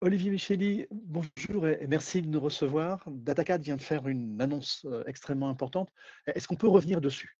[0.00, 3.02] Olivier Micheli, bonjour et merci de nous recevoir.
[3.08, 5.90] DataCat vient de faire une annonce euh, extrêmement importante.
[6.26, 7.36] Est-ce qu'on peut revenir dessus?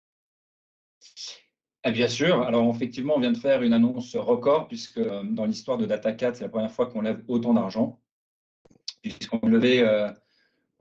[1.84, 2.42] Eh Bien sûr.
[2.42, 6.34] Alors, effectivement, on vient de faire une annonce record, puisque euh, dans l'histoire de DataCat,
[6.34, 8.00] c'est la première fois qu'on lève autant d'argent,
[9.02, 10.12] puisqu'on euh,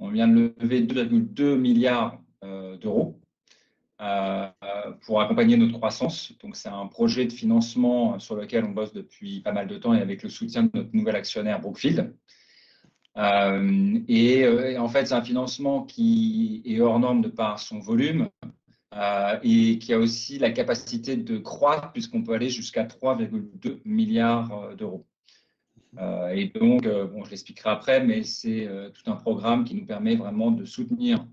[0.02, 2.20] vient de lever 2,2 milliards
[2.82, 3.20] d'euros
[5.02, 6.34] pour accompagner notre croissance.
[6.44, 9.94] Donc, c'est un projet de financement sur lequel on bosse depuis pas mal de temps
[9.94, 12.14] et avec le soutien de notre nouvel actionnaire Brookfield.
[13.18, 18.30] Euh, et, en fait, c'est un financement qui est hors norme de par son volume
[18.96, 24.54] euh, et qui a aussi la capacité de croître puisqu'on peut aller jusqu'à 3,2 milliards
[24.54, 25.06] euh, d'euros.
[26.32, 30.52] et donc, bon, je l'expliquerai après, mais c'est tout un programme qui nous permet vraiment
[30.52, 31.26] de soutenir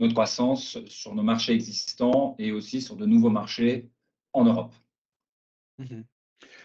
[0.00, 3.88] notre croissance sur nos marchés existants et aussi sur de nouveaux marchés
[4.32, 4.74] en Europe.
[5.78, 6.02] Mmh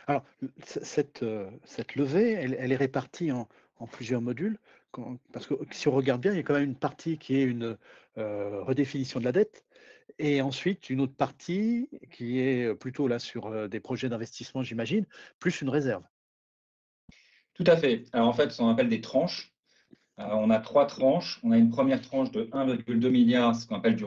[0.08, 0.24] Alors,
[0.66, 3.48] cette, euh, cette levée, elle, est répartie en,
[3.92, 4.60] plusieurs modules,
[5.34, 7.44] parce que si on regarde bien, il y a quand même une partie qui est
[7.44, 7.78] une
[8.20, 9.66] euh, redéfinition de la dette,
[10.20, 15.08] et ensuite une autre partie qui est plutôt là sur euh, des projets d'investissement, j'imagine,
[15.40, 16.04] plus une réserve.
[17.54, 18.04] Tout à fait.
[18.14, 19.51] Alors en fait, on appelle des tranches.
[20.20, 21.40] Euh, on a trois tranches.
[21.44, 24.06] On a une première tranche de 1,2 milliard, ce qu'on appelle du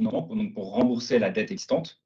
[0.00, 2.00] donc pour rembourser la dette existante.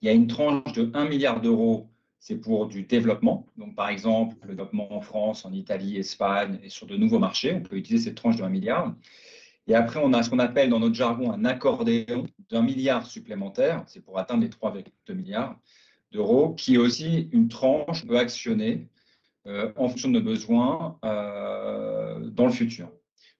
[0.00, 1.88] Il y a une tranche de 1 milliard d'euros,
[2.18, 3.46] c'est pour du développement.
[3.56, 7.54] Donc, par exemple, le développement en France, en Italie, Espagne et sur de nouveaux marchés.
[7.54, 8.94] On peut utiliser cette tranche de 1 milliard.
[9.66, 13.82] Et après, on a ce qu'on appelle dans notre jargon un accordéon d'un milliard supplémentaire.
[13.86, 15.58] C'est pour atteindre les 3,2 milliards
[16.12, 18.88] d'euros, qui est aussi une tranche qu'on peut actionner
[19.46, 22.90] en fonction de nos besoins euh, dans le futur.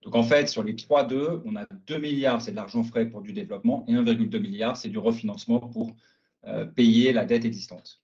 [0.02, 3.22] Donc en fait, sur les 3,2, on a 2 milliards, c'est de l'argent frais pour
[3.22, 5.96] du développement, et 1,2 milliard, c'est du refinancement pour
[6.46, 8.02] euh, payer la dette existante.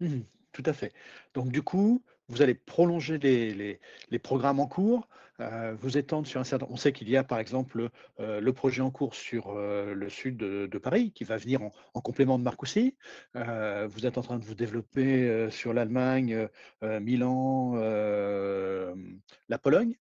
[0.00, 0.20] Mmh,
[0.54, 0.94] tout à fait.
[1.34, 5.08] Donc du coup, vous allez prolonger les, programmes en cours,
[5.40, 6.66] euh, vous étendre sur un certain.
[6.70, 10.08] On sait qu'il y a par exemple euh, le projet en cours sur euh, le
[10.08, 12.96] sud de, Paris qui va venir en, complément de Marcoussis.
[13.34, 16.48] vous êtes en train de vous développer sur l'Allemagne,
[16.82, 19.96] Milan, la Pologne.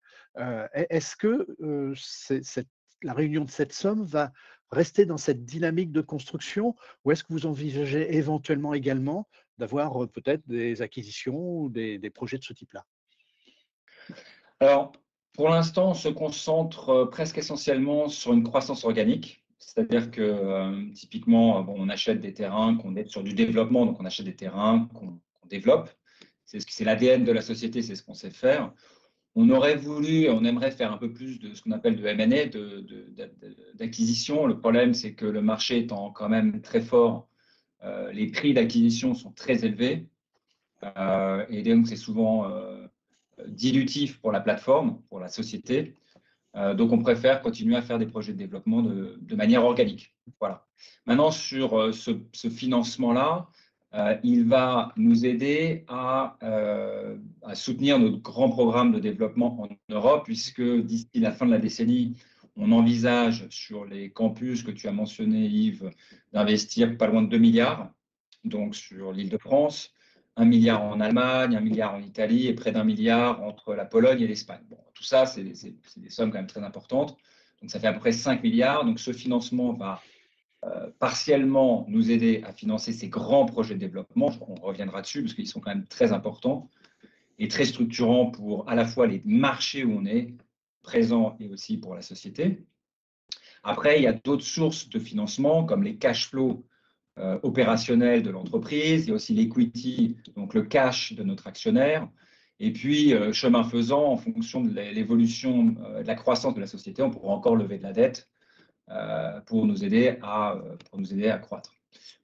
[0.75, 1.47] Est-ce que
[3.03, 4.33] la réunion de cette somme va
[4.73, 6.75] rester dans cette dynamique de construction
[7.05, 12.45] ou est-ce que vous envisagez éventuellement également d'avoir peut-être des acquisitions ou des, projets de
[12.45, 12.85] ce type-là?
[14.61, 14.93] Alors,
[15.35, 19.45] pour l'instant, on se concentre presque essentiellement sur une croissance organique.
[19.59, 24.27] C'est-à-dire que typiquement, on achète des terrains, qu'on est sur du développement, donc on achète
[24.27, 25.91] des terrains qu'on développe.
[26.45, 28.73] C'est l'ADN de la société, c'est ce qu'on sait faire.
[29.35, 32.51] On aurait voulu, on aimerait faire un peu plus de ce qu'on appelle de M&A,
[33.75, 34.47] d'acquisition.
[34.47, 37.29] Le problème, c'est que le marché étant quand même très fort,
[38.13, 40.07] les prix d'acquisition sont très élevés.
[40.97, 42.87] Euh, et donc, c'est souvent euh,
[43.49, 45.95] dilutif pour la plateforme, pour la société.
[46.55, 50.15] donc, on préfère continuer à faire des projets de développement de, manière organique.
[50.39, 50.67] Voilà.
[51.07, 53.49] Maintenant, sur ce financement-là,
[53.95, 60.23] euh, il va nous aider euh, à, soutenir notre grand programme de développement en Europe,
[60.25, 62.17] puisque d'ici la fin de la décennie,
[62.57, 65.91] on envisage sur les campus que tu as mentionnés, Yves,
[66.33, 67.91] d'investir pas loin de 2 milliards,
[68.45, 69.93] donc sur l'île de France,
[70.37, 74.21] 1 milliard en Allemagne, 1 milliard en Italie et près d'un milliard entre la Pologne
[74.21, 74.63] et l'Espagne.
[74.69, 77.17] Bon, tout ça, c'est des, des, sommes quand même très importantes.
[77.61, 78.85] Donc ça fait à peu près 5 milliards.
[78.85, 80.01] Donc ce financement va
[80.65, 84.31] euh, partiellement nous aider à financer ces grands projets de développement.
[84.49, 86.71] On reviendra dessus parce qu'ils sont quand même très importants
[87.39, 90.35] et très structurants pour à la fois les marchés où on est
[90.83, 92.65] présent et aussi pour la société.
[93.63, 96.67] Après, il y a d'autres sources de financement comme les cash flows
[97.19, 99.05] euh, opérationnels de l'entreprise.
[99.05, 102.09] Il y a aussi l'equity, donc le cash de notre actionnaire.
[102.59, 107.03] Et puis, euh, chemin faisant, en fonction de l'évolution, de la croissance de la société,
[107.03, 108.29] on pourra encore lever de la dette
[108.91, 110.57] euh, pour, nous aider à,
[110.91, 111.73] pour nous aider à croître.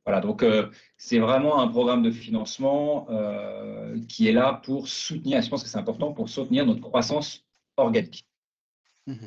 [0.05, 5.41] Voilà, donc euh, c'est vraiment un programme de financement euh, qui est là pour soutenir,
[5.43, 7.45] je pense que c'est important, pour soutenir notre croissance
[7.77, 8.28] organique.
[9.09, 9.27] Mmh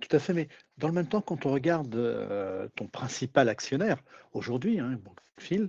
[0.00, 4.02] Tout à fait, mais dans le même temps, quand on regarde ton principal actionnaire
[4.32, 5.00] aujourd'hui, hein,
[5.38, 5.68] Phil,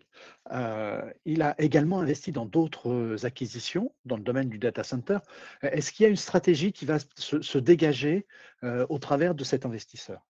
[1.25, 5.19] il a également investi dans d'autres acquisitions dans le domaine du data center.
[5.61, 8.27] Est-ce qu'il y a une stratégie qui va se, dégager
[8.63, 10.21] au travers de cet investisseur?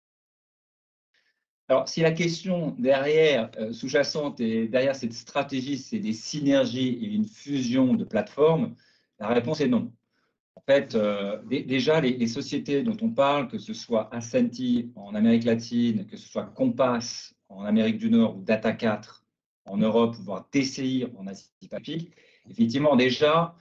[1.69, 7.05] Alors, si la question derrière, euh, sous-jacente et derrière cette stratégie, c'est des synergies et
[7.13, 8.75] une fusion de plateformes,
[9.19, 9.93] la réponse est non.
[10.69, 16.05] Fait, euh, déjà, les, sociétés dont on parle, que ce soit Ascenti en Amérique latine,
[16.05, 19.23] que ce soit Compass en Amérique du Nord ou Data4
[19.65, 22.11] en Europe, voire TCI en Asie-Pacifique,
[22.47, 23.55] effectivement, déjà,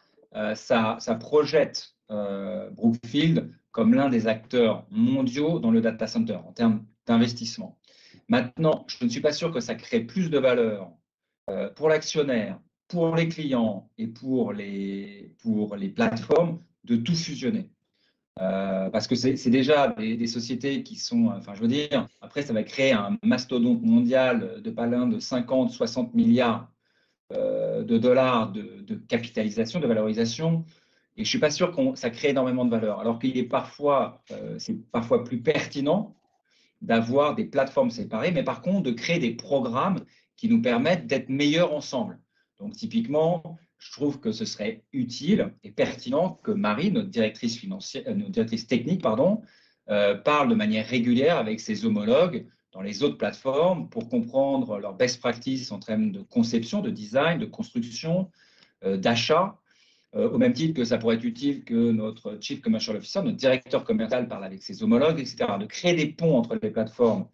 [0.55, 6.85] ça, ça, projette Brookfield comme l'un des acteurs mondiaux dans le data center en termes
[7.07, 7.79] d'investissement.
[8.29, 10.93] Maintenant, je ne suis pas sûr que ça crée plus de valeur
[11.75, 17.71] pour l'actionnaire, pour les clients et pour les, pour les plateformes de tout fusionner.
[18.41, 22.53] Euh, parce que c'est déjà des, sociétés qui sont, enfin je veux dire, après ça
[22.53, 26.71] va créer un mastodonte mondial de pas de 50, 60 milliards
[27.33, 30.65] euh, de dollars de, capitalisation, de valorisation,
[31.17, 33.01] et je suis pas sûr que ça crée énormément de valeur.
[33.01, 36.15] Alors qu'il est parfois, euh, c'est parfois plus pertinent
[36.81, 39.99] d'avoir des plateformes séparées, mais par contre de créer des programmes
[40.37, 42.21] qui nous permettent d'être meilleurs ensemble.
[42.61, 47.59] Donc typiquement, je trouve que ce serait utile et pertinent que Marie, notre directrice,
[47.97, 49.05] euh, technique,
[49.89, 54.95] euh, parle de manière régulière avec ses homologues dans les autres plateformes pour comprendre leurs
[54.95, 58.31] best practices en termes de conception, de design, de construction,
[58.85, 59.57] euh, d'achat,
[60.15, 63.85] au même titre que ça pourrait être utile que notre Chief Commercial Officer, notre directeur
[63.85, 65.45] commercial parle avec ses homologues, etc.
[65.61, 67.29] De créer des ponts entre les plateformes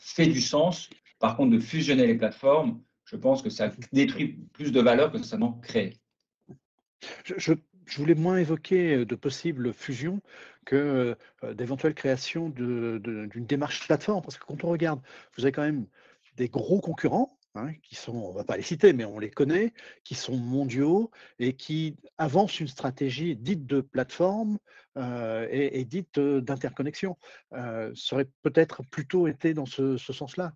[0.00, 0.90] fait du sens.
[1.20, 2.80] Par contre, de fusionner les plateformes,
[3.14, 6.00] je pense que ça détruit plus de valeur que ça n'en crée.
[7.24, 7.54] Je,
[7.96, 10.20] voulais moins évoquer euh, de possibles fusions
[10.66, 15.00] que euh, d'éventuelles créations d'une démarche plateforme, parce que quand on regarde,
[15.36, 15.86] vous avez quand même
[16.36, 19.30] des gros concurrents hein, qui sont, on ne va pas les citer, mais on les
[19.30, 19.72] connaît,
[20.02, 24.58] qui sont mondiaux et qui avancent une stratégie dite de plateforme
[24.96, 27.16] euh, et, dite d'interconnexion.
[27.52, 30.52] ça aurait peut-être plutôt été dans ce sens-là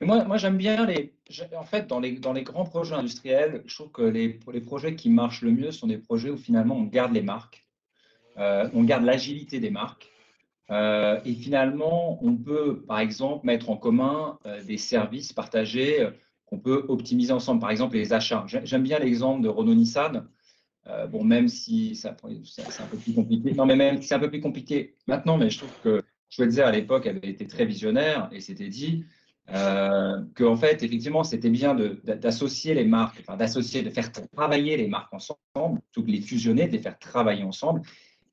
[0.00, 1.14] moi, moi j'aime bien les.
[1.56, 4.94] En fait, dans les, dans les grands projets industriels, je trouve que les, les projets
[4.94, 7.66] qui marchent le mieux sont des projets où finalement on garde les marques,
[8.38, 10.10] euh, on garde l'agilité des marques.
[10.70, 16.06] Euh, et finalement, on peut, par exemple, mettre en commun euh, des services partagés
[16.46, 17.60] qu'on peut optimiser ensemble.
[17.60, 18.44] Par exemple, les achats.
[18.46, 20.28] J'aime bien l'exemple de Renault-Nissan.
[21.10, 23.52] bon, même si c'est un peu plus compliqué.
[23.54, 26.72] Non, mais même c'est un peu plus compliqué maintenant, mais je trouve que Schweitzer, à
[26.72, 29.04] l'époque, avait été très visionnaire et s'était dit
[29.50, 34.88] euh, que en fait, effectivement, c'était bien d'associer les marques, d'associer, de faire travailler les
[34.88, 37.82] marques ensemble, plutôt que les fusionner, de les faire travailler ensemble,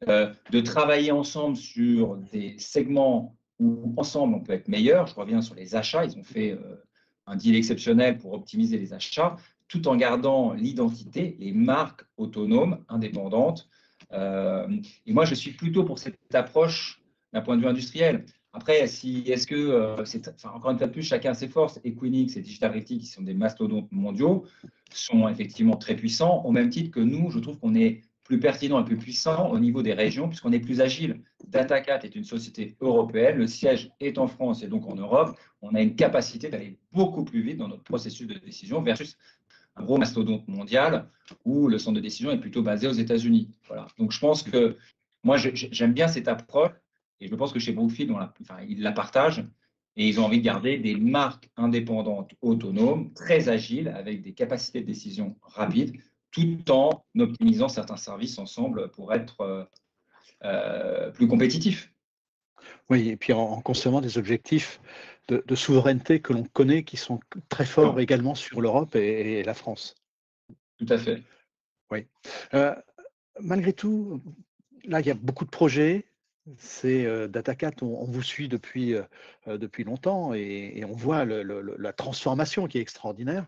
[0.09, 5.07] euh, de travailler ensemble sur des segments où ensemble on peut être meilleur.
[5.07, 6.83] Je reviens sur les achats, ils ont fait euh,
[7.27, 9.37] un deal exceptionnel pour optimiser les achats,
[9.69, 13.69] tout en gardant l'identité, les marques autonomes, indépendantes.
[14.11, 17.01] et moi, je suis plutôt pour cette approche
[17.33, 18.25] d'un point de vue industriel.
[18.55, 19.97] Après, si, est-ce que, euh,
[20.45, 21.81] encore une fois plus, chacun a ses forces.
[21.83, 24.45] Equinix et Digital Realty, qui sont des mastodontes mondiaux,
[24.93, 28.79] sont effectivement très puissants, au même titre que nous, je trouve qu'on est plus pertinent
[28.79, 31.21] et plus puissant au niveau des régions, puisqu'on est plus agile.
[31.45, 35.37] Datacat est une société européenne, le siège est en France et donc en Europe.
[35.61, 39.17] On a une capacité d'aller beaucoup plus vite dans notre processus de décision versus
[39.75, 41.09] un gros mastodonte mondial
[41.43, 43.51] où le centre de décision est plutôt basé aux États-Unis.
[43.67, 43.87] Voilà.
[43.99, 44.77] Donc je pense que
[45.23, 46.71] moi, j'aime bien cette approche
[47.19, 49.45] et je pense que chez Brookfield, enfin, ils la partagent
[49.97, 54.81] et ils ont envie de garder des marques indépendantes, autonomes, très agiles, avec des capacités
[54.81, 55.95] de décision rapides,
[56.31, 59.63] tout en optimisant certains services ensemble pour être euh,
[60.43, 61.93] euh, plus compétitifs.
[62.89, 64.81] Oui, et puis en, conservant des objectifs
[65.27, 67.19] de, souveraineté que l'on connaît, qui sont
[67.49, 69.95] très forts également sur l'Europe et, la France.
[70.77, 71.23] Tout à fait.
[71.89, 72.05] Oui.
[72.53, 72.75] Euh,
[73.39, 74.21] malgré tout,
[74.83, 76.05] là, il y a beaucoup de projets,
[76.57, 78.95] c'est DataCat, on, vous suit depuis,
[79.47, 83.47] depuis longtemps et, on voit la transformation qui est extraordinaire.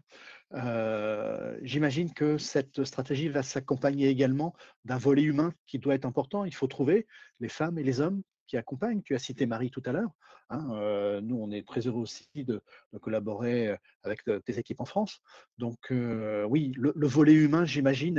[1.61, 6.45] J'imagine que cette stratégie va s'accompagner également d'un volet humain qui doit être important.
[6.45, 7.07] Il faut trouver
[7.39, 9.01] les femmes et les hommes qui accompagnent.
[9.03, 10.11] Tu as cité Marie tout à l'heure.
[10.49, 12.61] Hein, nous, on est très heureux aussi de,
[13.01, 15.19] collaborer avec tes équipes en France.
[15.57, 18.15] Donc, oui, le, volet humain, j'imagine,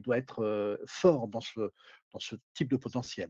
[0.00, 1.70] doit être fort dans ce,
[2.12, 3.28] dans ce type de potentiel.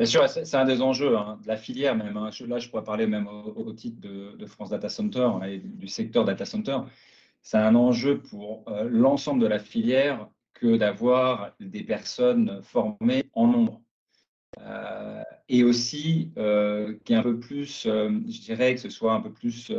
[0.00, 2.16] Bien sûr, c'est un des enjeux hein, de la filière même.
[2.16, 2.30] Hein.
[2.48, 6.24] Là, je pourrais parler même au, titre de, France Data Center hein, et du secteur
[6.24, 6.78] Data Center.
[7.42, 13.46] C'est un enjeu pour euh, l'ensemble de la filière que d'avoir des personnes formées en
[13.46, 13.82] nombre.
[14.60, 19.20] Euh, et aussi euh, qui est un peu plus, je dirais que ce soit un
[19.20, 19.70] peu plus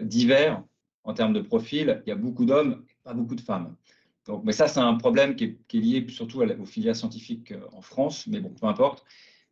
[0.00, 0.60] divers
[1.04, 2.02] en termes de profil.
[2.04, 3.76] Il y a beaucoup d'hommes, pas beaucoup de femmes
[4.44, 8.26] mais ça, c'est un problème qui est, lié surtout aux filières scientifiques euh, en France,
[8.26, 9.04] mais bon, peu importe.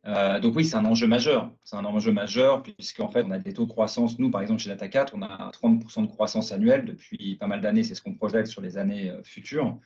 [0.06, 1.50] Euh, donc oui, c'est un enjeu majeur.
[1.64, 4.18] C'est un enjeu majeur puisqu'en fait, on a des taux de croissance.
[4.18, 7.82] Nous, par exemple, chez Data4, on a 30% de croissance annuelle depuis pas mal d'années.
[7.82, 9.78] C'est ce qu'on projette sur les années euh, futures.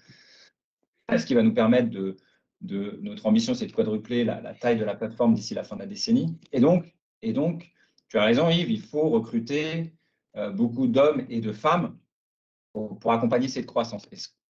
[1.17, 2.17] Ce qui va nous permettre de,
[2.61, 5.81] de notre ambition, c'est de quadrupler la, taille de la plateforme d'ici la fin de
[5.81, 6.39] la décennie.
[6.53, 7.71] Et donc, et donc,
[8.09, 9.93] tu as raison, Yves, il faut recruter
[10.55, 11.99] beaucoup d'hommes et de femmes
[12.73, 14.09] pour, accompagner cette croissance.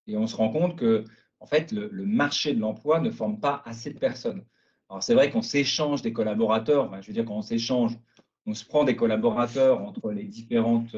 [0.10, 1.06] On se rend compte que
[1.42, 4.46] en fait, le, marché de l'emploi ne forme pas assez de personnes.
[4.90, 7.98] Alors c'est vrai qu'on s'échange des collaborateurs, je veux dire quand on s'échange,
[8.46, 10.96] on se prend des collaborateurs entre les différentes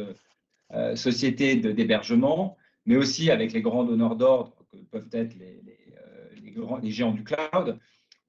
[0.74, 5.62] euh, sociétés d'hébergement, mais aussi avec les grands donneurs d'ordre que peuvent être les,
[6.58, 7.80] euh, les, géants du cloud.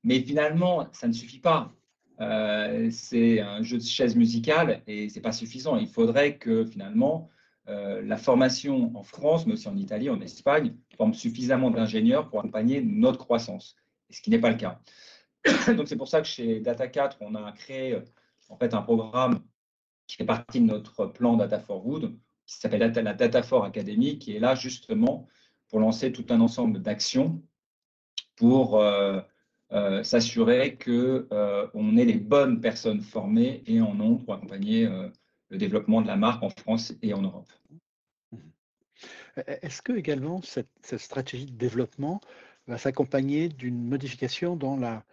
[0.04, 1.72] Mais finalement, ça ne suffit pas.
[2.20, 5.76] Euh, c'est un jeu de chaise musicale et ce n'est pas suffisant.
[5.76, 7.30] Il faudrait que finalement,
[7.66, 12.82] la formation en France, mais aussi en Italie, en Espagne, forme suffisamment d'ingénieurs pour accompagner
[12.82, 13.74] notre croissance,
[14.10, 14.80] ce qui n'est pas le cas.
[15.74, 17.98] Donc c'est pour ça que chez Data4, on a créé
[18.50, 19.40] en fait un programme
[20.06, 22.14] qui fait partie de notre plan Data for Wood,
[22.46, 25.26] qui s'appelle la Data for Academy, qui est là justement
[25.68, 27.42] pour lancer tout un ensemble d'actions
[28.36, 29.20] pour euh,
[29.72, 34.88] euh, s'assurer euh, on ait les bonnes personnes formées et en nombre pour accompagner
[35.54, 37.50] le développement de la marque en France et en Europe.
[39.46, 40.68] Est-ce que également cette,
[40.98, 42.20] stratégie de développement
[42.66, 45.04] va s'accompagner d'une modification dans la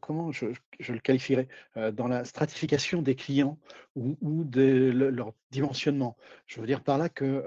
[0.00, 0.44] comment je,
[0.88, 1.48] le qualifierais
[1.94, 3.58] dans la stratification des clients
[3.96, 6.16] ou, de leur dimensionnement?
[6.46, 7.42] Je veux dire par là que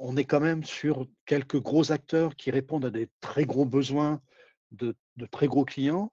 [0.00, 4.20] on est quand même sur quelques gros acteurs qui répondent à des très gros besoins
[4.72, 6.12] de, de très gros clients.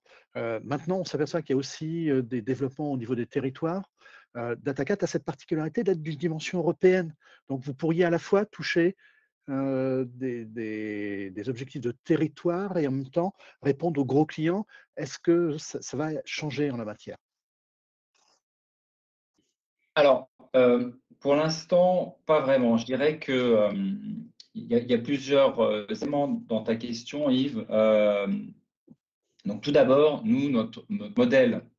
[0.63, 3.91] maintenant, on s'aperçoit qu'il y a aussi des développements au niveau des territoires.
[4.35, 7.15] Datacat a cette particularité d'être d'une dimension européenne.
[7.49, 8.95] Donc, vous pourriez à la fois toucher
[9.47, 14.65] des, objectifs de territoire et en même temps répondre aux gros clients.
[14.97, 17.17] Est-ce que ça, va changer en la matière?
[19.95, 20.29] Alors,
[21.19, 22.77] pour l'instant, pas vraiment.
[22.77, 23.69] Je dirais que
[24.57, 27.65] il y, a plusieurs éléments dans ta question, Yves.
[29.45, 31.74] donc, tout d'abord, nous, notre, modèle euh,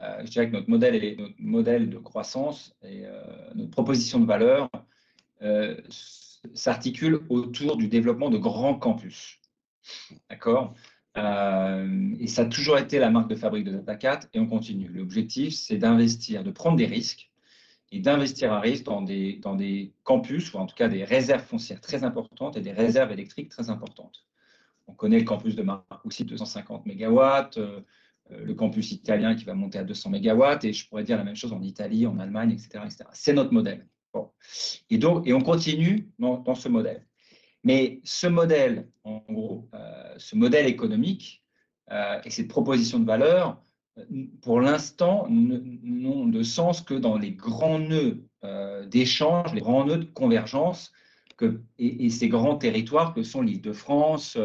[0.00, 0.70] je dirais que notre
[1.38, 3.22] modèle, de croissance et euh,
[3.54, 4.68] notre proposition de valeur
[5.42, 5.76] euh,
[6.54, 9.40] s'articule autour du développement de grands campus.
[10.30, 10.74] D'accord?
[11.16, 14.88] Et ça a toujours été la marque de fabrique de Data4 et on continue.
[14.88, 17.30] L'objectif, c'est d'investir, de prendre des risques
[17.90, 22.04] et d'investir à risque dans des, campus ou en tout cas des réserves foncières très
[22.04, 24.26] importantes et des réserves électriques très importantes.
[24.88, 27.20] On connaît le campus de Marcoussis, 250 MW,
[27.56, 27.80] euh,
[28.30, 31.36] le campus italien qui va monter à 200 MW, et je pourrais dire la même
[31.36, 32.84] chose en Italie, en Allemagne, etc.
[33.12, 33.86] C'est notre modèle.
[34.90, 37.04] Et, donc, et on continue dans, ce modèle.
[37.64, 41.44] Mais ce modèle, en gros, euh, ce modèle économique
[41.90, 43.62] euh, et cette proposition de valeur,
[44.42, 48.22] pour l'instant, n'ont de sens que dans les grands nœuds
[48.86, 50.92] d'échange, les grands nœuds de convergence
[51.78, 54.36] et, ces grands territoires que sont l'île de France,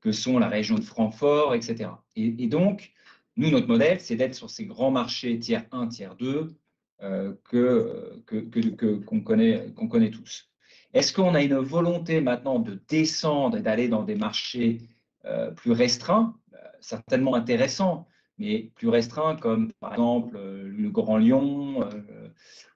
[0.00, 1.90] que sont la région de Francfort, etc.
[2.16, 2.92] Et, donc,
[3.36, 6.54] nous, notre modèle, c'est d'être sur ces grands marchés tiers 1, tiers 2
[7.02, 10.50] euh, que, que, qu'on, connaît, qu'on connaît tous.
[10.92, 14.82] Est-ce qu'on a une volonté maintenant de descendre et d'aller dans des marchés
[15.24, 16.36] euh, plus restreints?
[16.54, 18.06] Euh, Certainement intéressants,
[18.38, 21.88] mais plus restreints comme par exemple le Grand Lyon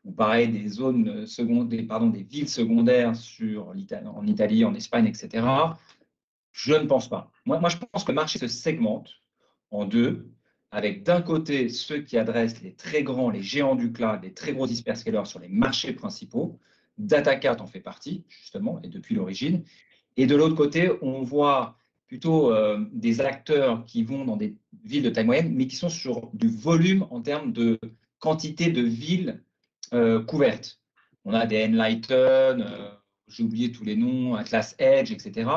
[0.04, 5.46] ou pareil des zones secondaires, pardon, des villes secondaires sur en Italie, en Espagne, etc.
[6.52, 7.30] Je ne pense pas.
[7.44, 9.10] Moi, moi, je pense que le marché se segmente
[9.70, 10.32] en deux
[10.70, 14.52] avec d'un côté ceux qui adressent les très grands, les géants du cloud, les très
[14.52, 16.58] gros hyperscalers sur les marchés principaux.
[16.98, 19.62] DataCart en fait partie, justement, et depuis l'origine.
[20.16, 25.02] Et de l'autre côté, on voit plutôt euh, des acteurs qui vont dans des villes
[25.04, 27.78] de taille moyenne, mais qui sont sur du volume en termes de
[28.18, 29.42] quantité de villes
[29.92, 30.80] euh, couvertes.
[31.24, 32.90] On a des Enlighten, euh,
[33.28, 35.48] j'ai oublié tous les noms, Atlas Edge, etc.,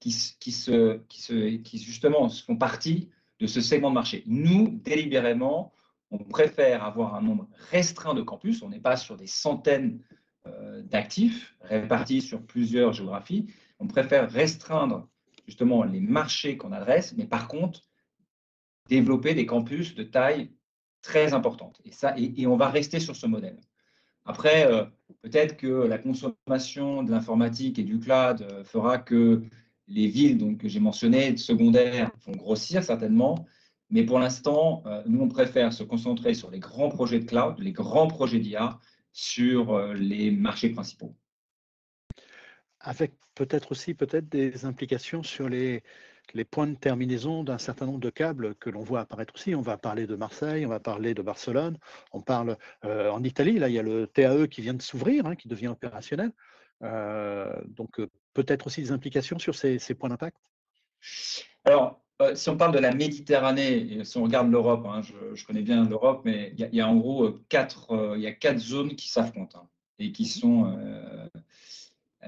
[0.00, 4.24] qui, qui, se, qui justement font partie de ce segment de marché.
[4.26, 5.72] Nous, délibérément,
[6.10, 8.62] on préfère avoir un nombre restreint de campus.
[8.62, 10.00] On n'est pas sur des centaines
[10.46, 13.46] euh, d'actifs répartis sur plusieurs géographies.
[13.78, 15.08] On préfère restreindre
[15.46, 17.82] justement les marchés qu'on adresse, mais par contre,
[18.88, 20.50] développer des campus de taille
[21.02, 21.80] très importante.
[21.84, 23.58] Et, ça, et, on va rester sur ce modèle.
[24.24, 24.84] Après, euh,
[25.22, 29.42] peut-être que la consommation de l'informatique et du cloud euh, fera que
[29.88, 33.46] les villes donc, que j'ai mentionnées, secondaires, vont grossir certainement.
[33.90, 37.58] Mais pour l'instant, euh, nous, on préfère se concentrer sur les grands projets de cloud,
[37.58, 38.78] les grands projets d'IA
[39.12, 41.14] sur euh, les marchés principaux.
[42.80, 45.82] Avec peut-être aussi peut-être des implications sur les,
[46.50, 49.54] points de terminaison d'un certain nombre de câbles que l'on voit apparaître aussi.
[49.54, 51.78] On va parler de Marseille, on va parler de Barcelone,
[52.12, 55.26] on parle euh, en Italie, là il y a le TAE qui vient de s'ouvrir,
[55.26, 56.32] hein, qui devient opérationnel.
[56.80, 58.00] Donc
[58.34, 60.36] peut-être aussi des implications sur ces, points d'impact?
[61.64, 65.44] Alors, euh, si on parle de la Méditerranée, et si on regarde l'Europe, hein, je,
[65.44, 68.32] connais bien l'Europe, mais il y, a en gros euh, quatre, euh, il y a
[68.32, 69.68] quatre zones qui s'affrontent hein,
[69.98, 70.76] et qui sont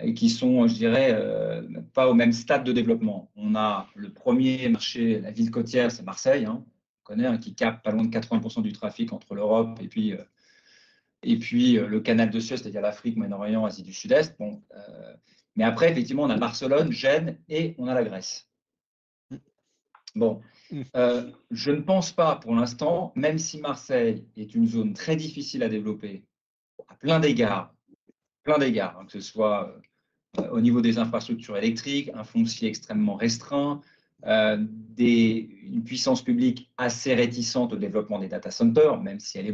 [0.02, 1.20] et qui sont, je dirais,
[1.94, 3.30] pas au même stade de développement.
[3.34, 7.84] On a le premier marché, la ville côtière, c'est Marseille, hein, on connaît, qui capte
[7.84, 10.14] pas loin de 80% du trafic entre l'Europe et puis,
[11.22, 14.36] et puis le canal de Suez, c'est-à-dire l'Afrique, Moyen-Orient, Asie du Sud-Est.
[14.38, 14.62] Bon,
[15.56, 18.48] mais après, effectivement, on a Barcelone, Gênes et on a la Grèce.
[20.14, 20.40] Bon,
[20.96, 25.62] euh, je ne pense pas pour l'instant, même si Marseille est une zone très difficile
[25.62, 26.24] à développer,
[26.88, 27.74] à plein d'égards,
[28.42, 29.76] plein d'égards, hein, que ce soit
[30.38, 33.80] euh, au niveau des infrastructures électriques, un foncier extrêmement restreint,
[34.26, 34.64] euh,
[34.98, 39.46] une puissance publique assez réticente au développement des data centers, même si elle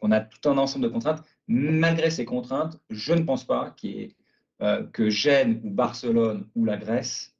[0.00, 1.22] on a tout un ensemble de contraintes.
[1.48, 3.74] Malgré ces contraintes, je ne pense pas
[4.92, 7.32] que Gênes ou Barcelone ou la Grèce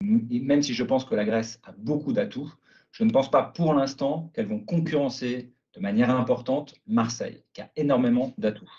[0.00, 2.52] même si je pense que la Grèce a beaucoup d'atouts,
[2.92, 7.70] je ne pense pas pour l'instant qu'elles vont concurrencer de manière importante Marseille, qui a
[7.76, 8.70] énormément d'atouts.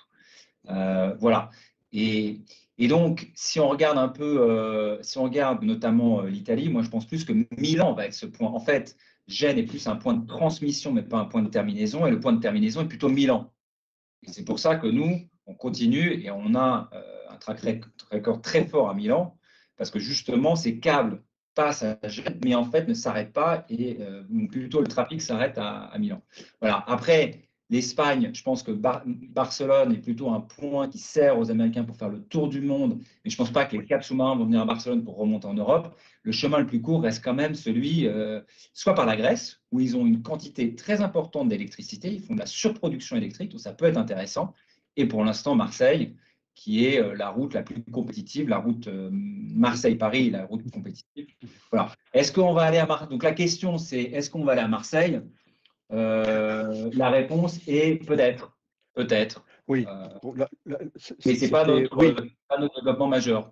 [0.69, 1.51] Euh, voilà.
[1.93, 2.41] Et,
[2.79, 6.89] donc, si on regarde un peu, euh, si on regarde notamment euh, l'Italie, moi je
[6.89, 8.50] pense plus que Milan va être ce point.
[8.50, 8.97] En fait,
[9.27, 12.19] Gênes est plus un point de transmission, mais pas un point de terminaison, et le
[12.19, 13.53] point de terminaison est plutôt Milan.
[14.27, 16.89] C'est pour ça que nous, on continue et on a
[17.29, 19.38] un track record très fort à Milan
[19.77, 21.24] parce que justement, ces câbles
[21.55, 25.57] passent à Gênes, mais en fait ne s'arrêtent pas et euh, plutôt le trafic s'arrête
[25.57, 26.22] à, Milan.
[26.60, 26.84] Voilà.
[26.88, 31.97] Après, l'Espagne, je pense que Barcelone est plutôt un point qui sert aux Américains pour
[31.97, 34.45] faire le tour du monde, mais je ne pense pas que les câbles sous-marins vont
[34.45, 35.97] venir à Barcelone pour remonter en Europe.
[36.24, 38.39] Le chemin le plus court reste quand même celui, euh,
[38.74, 42.39] soit par la Grèce, où ils ont une quantité très importante d'électricité, ils font de
[42.39, 44.53] la surproduction électrique, donc ça peut être intéressant.
[44.95, 46.15] Et pour l'instant, Marseille,
[46.55, 51.27] qui est euh, la route la plus compétitive, la route euh, Marseille-Paris, la route compétitive.
[51.71, 51.91] Voilà.
[52.13, 54.67] Est-ce qu'on va aller à Marseille Donc la question, c'est est-ce qu'on va aller à
[54.67, 55.21] Marseille?
[55.89, 58.58] La réponse est peut-être,
[58.94, 59.46] peut-être.
[59.67, 59.86] Oui.
[59.86, 63.51] mais ce n'est pas, notre développement majeur.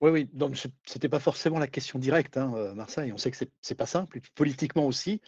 [0.00, 3.12] Oui, oui, donc ce n'était pas forcément la question directe, hein, Marseille.
[3.12, 5.20] On sait que ce n'est pas simple, et puis politiquement aussi,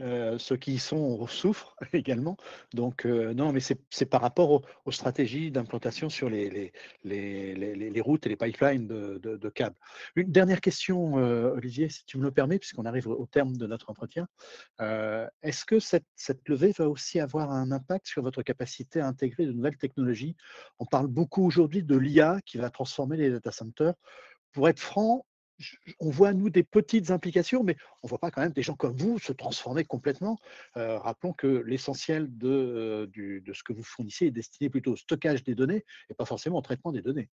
[0.00, 2.36] euh, ceux qui y sont souffrent également.
[2.72, 6.72] Donc, euh, non, mais c'est par rapport aux, stratégies d'implantation sur les, les,
[7.04, 9.76] les, les, routes et les pipelines de, de, câbles.
[10.16, 13.66] Une dernière question, euh, Olivier, si tu me le permets, puisqu'on arrive au terme de
[13.66, 14.26] notre entretien.
[14.80, 19.46] Est-ce que cette, cette, levée va aussi avoir un impact sur votre capacité à intégrer
[19.46, 20.36] de nouvelles technologies?
[20.78, 23.94] On parle beaucoup aujourd'hui de l'IA qui va transformer les data centers.
[24.52, 25.24] Pour être franc,
[26.00, 28.74] on voit, nous, des petites implications, mais on ne voit pas quand même des gens
[28.74, 30.38] comme vous se transformer complètement.
[30.76, 34.96] Euh, rappelons que l'essentiel de, euh, de, ce que vous fournissez est destiné plutôt au
[34.96, 37.28] stockage des données et pas forcément au traitement des données.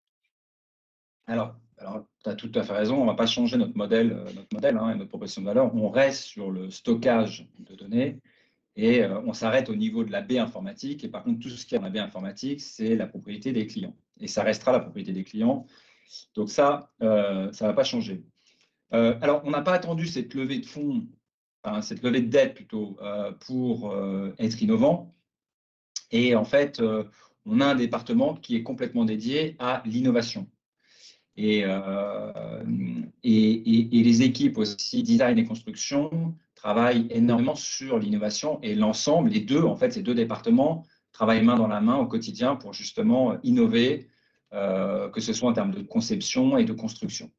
[1.27, 4.13] Alors, alors tu as tout à fait raison, on ne va pas changer notre modèle,
[4.13, 5.75] euh, notre modèle hein, et notre proposition de valeur.
[5.75, 8.19] On reste sur le stockage de données
[8.77, 11.05] et on s'arrête au niveau de la baie informatique.
[11.05, 13.67] Et par contre, tout ce qui est dans la baie informatique, c'est la propriété des
[13.67, 13.97] clients.
[14.21, 15.67] Et ça restera la propriété des clients.
[16.35, 18.25] Donc ça, euh, ça ne va pas changer.
[18.93, 21.07] Euh, alors, on n'a pas attendu cette levée de fonds,
[21.83, 23.95] cette levée de dette plutôt, euh, pour
[24.39, 25.15] être innovant.
[26.11, 26.83] Et en fait,
[27.47, 30.49] on a un département qui est complètement dédié à l'innovation.
[31.37, 31.65] Et,
[33.23, 39.77] les équipes aussi, design et construction, travaillent énormément sur l'innovation et l'ensemble, les deux, en
[39.77, 44.11] fait, ces deux départements travaillent main dans la main au quotidien pour justement innover,
[44.53, 47.31] que ce soit en termes de conception et de construction.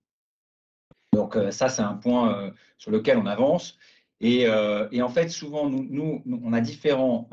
[1.13, 3.77] Donc euh, ça, c'est un point euh, sur lequel on avance.
[4.23, 7.27] Et, en fait, souvent, nous, on a différents...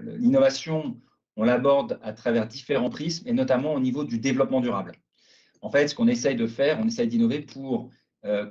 [0.00, 0.96] L'innovation,
[1.34, 4.92] on l'aborde à travers différents prismes, et notamment au niveau du développement durable.
[5.60, 7.90] En fait, ce qu'on essaye de faire, on essaye d'innover pour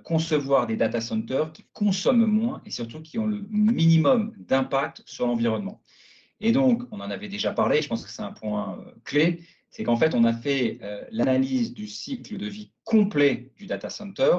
[0.04, 5.26] concevoir des data centers qui consomment moins et surtout qui ont le minimum d'impact sur
[5.28, 5.82] l'environnement.
[6.42, 9.84] Et donc, on en avait déjà parlé, je pense que c'est un point clé, c'est
[9.84, 14.38] qu'en fait, on a fait euh, l'analyse du cycle de vie complet du data center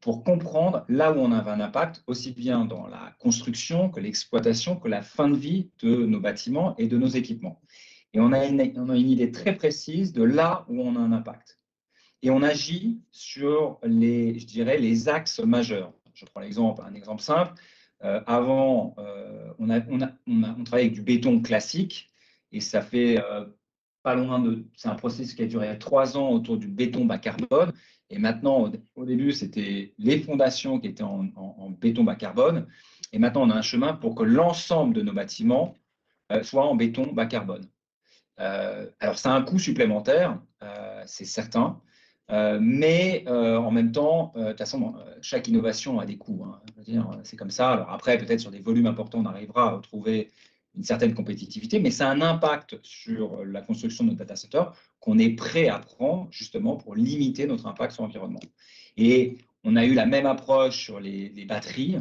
[0.00, 4.76] pour comprendre là où on avait un impact, aussi bien dans la construction que l'exploitation,
[4.76, 7.60] que la fin de vie de nos bâtiments et de nos équipements.
[8.14, 11.00] Et on a, une, on a une idée très précise de là où on a
[11.00, 11.58] un impact.
[12.22, 15.92] Et on agit sur les, je dirais, les axes majeurs.
[16.14, 17.52] Je prends l'exemple, un exemple simple.
[18.04, 22.10] Euh, avant, euh, on, a, on, a, on, on, travaille avec du béton classique
[22.52, 23.18] et ça fait
[24.02, 24.64] pas loin de.
[24.76, 27.72] C'est un processus qui a duré trois ans autour du béton bas carbone.
[28.10, 32.66] Et maintenant, au, début, c'était les fondations qui étaient en, béton bas carbone.
[33.12, 35.74] Et maintenant, on a un chemin pour que l'ensemble de nos bâtiments
[36.32, 37.66] euh, soient en béton bas carbone.
[38.40, 41.80] Euh, alors, c'est un coût supplémentaire, euh, c'est certain.
[42.60, 46.44] mais en même temps, de toute façon, chaque innovation a des coûts.
[46.44, 46.60] Hein.
[47.24, 47.72] c'est comme ça.
[47.72, 50.30] Alors après, peut-être sur des volumes importants, on arrivera à retrouver
[50.78, 54.62] une certaine compétitivité, mais ça a un impact sur la construction de notre data center
[55.00, 58.40] qu'on est prêt à prendre justement pour limiter notre impact sur l'environnement.
[58.96, 61.96] Et on a eu la même approche sur les, batteries.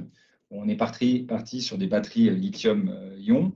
[0.52, 1.26] On est parti,
[1.62, 3.52] sur des batteries lithium-ion.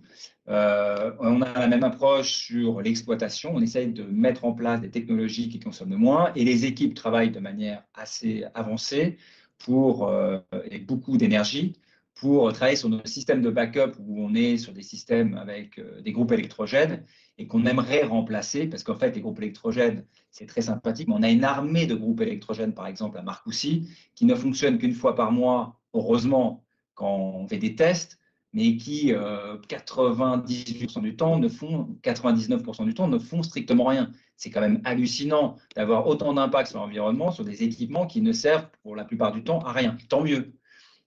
[0.50, 3.52] Euh, on a la même approche sur l'exploitation.
[3.54, 7.32] On essaye de mettre en place des technologies qui consomment moins et les équipes travaillent
[7.32, 9.18] de manière assez avancée
[9.60, 10.40] pour euh,
[10.72, 11.74] et beaucoup d'énergie
[12.16, 16.02] pour travailler sur nos systèmes de backup où on est sur des systèmes avec euh,
[16.02, 17.04] des groupes électrogènes
[17.38, 21.24] et qu'on aimerait remplacer parce qu'en fait, les groupes électrogènes, c'est très sympathique, mais on
[21.24, 25.16] a une armée de groupes électrogènes, par exemple à Marcoussis, qui ne fonctionnent qu'une fois
[25.16, 28.20] par mois, heureusement, quand on fait des tests,
[28.54, 34.12] mais qui, 98% euh, du temps, ne font, 99% du temps, ne font strictement rien.
[34.36, 38.68] C'est quand même hallucinant d'avoir autant d'impact sur l'environnement, sur des équipements qui ne servent
[38.84, 39.98] pour la plupart du temps à rien.
[40.10, 40.54] Tant mieux.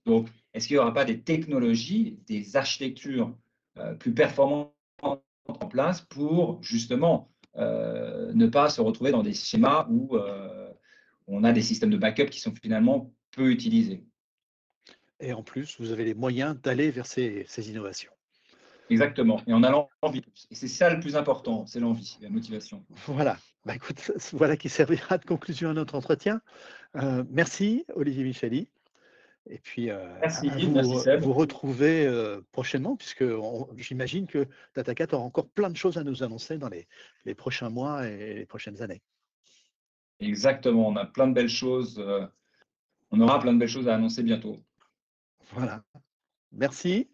[0.07, 3.37] Donc, est-ce qu'il n'y aura pas des technologies, des architectures
[3.79, 9.87] euh, plus performantes en place pour justement euh, ne pas se retrouver dans des schémas
[9.91, 10.17] où
[11.27, 14.05] on a des systèmes de backup qui sont finalement peu utilisés?
[15.21, 18.13] Et en plus, vous avez les moyens d'aller vers ces, innovations.
[18.91, 20.23] Exactement, et en allant envie.
[20.51, 22.85] Et c'est ça le plus important, c'est l'envie, la motivation.
[23.07, 26.43] Voilà, bah, écoute, voilà qui servira de conclusion à notre entretien.
[26.97, 28.69] Euh, merci Olivier Micheli.
[29.47, 33.25] Et puis, euh, merci, vous, merci vous retrouver euh, prochainement, puisque
[33.77, 36.89] j'imagine que DataCat aura encore plein de choses à nous annoncer dans les,
[37.27, 39.03] les, prochains mois et les prochaines années.
[40.21, 42.03] Exactement, on a plein de belles choses.
[43.11, 44.57] on aura plein de belles choses à annoncer bientôt.
[45.53, 45.85] Voilà.
[46.53, 47.09] Merci.